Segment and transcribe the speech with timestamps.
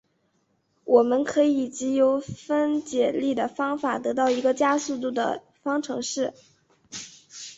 [0.83, 6.33] 我们可以藉由分解力的方法得到一个加速度的方程式。